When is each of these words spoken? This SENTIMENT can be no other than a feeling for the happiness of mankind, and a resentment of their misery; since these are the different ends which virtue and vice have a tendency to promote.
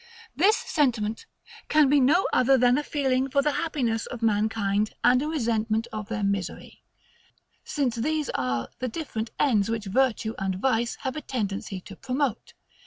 This 0.35 0.57
SENTIMENT 0.57 1.27
can 1.69 1.87
be 1.87 1.99
no 1.99 2.27
other 2.33 2.57
than 2.57 2.75
a 2.79 2.83
feeling 2.83 3.29
for 3.29 3.43
the 3.43 3.51
happiness 3.51 4.07
of 4.07 4.23
mankind, 4.23 4.95
and 5.03 5.21
a 5.21 5.27
resentment 5.27 5.87
of 5.93 6.09
their 6.09 6.23
misery; 6.23 6.81
since 7.63 7.97
these 7.97 8.31
are 8.31 8.69
the 8.79 8.87
different 8.87 9.29
ends 9.39 9.69
which 9.69 9.85
virtue 9.85 10.33
and 10.39 10.55
vice 10.55 10.95
have 11.01 11.15
a 11.15 11.21
tendency 11.21 11.79
to 11.81 11.95
promote. 11.95 12.53